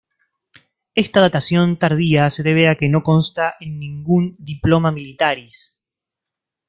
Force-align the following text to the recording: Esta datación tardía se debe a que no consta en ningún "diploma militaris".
Esta 0.95 1.21
datación 1.21 1.77
tardía 1.77 2.27
se 2.31 2.41
debe 2.41 2.67
a 2.67 2.73
que 2.79 2.89
no 2.89 3.03
consta 3.03 3.53
en 3.59 3.77
ningún 3.79 4.35
"diploma 4.39 4.91
militaris". 4.91 5.79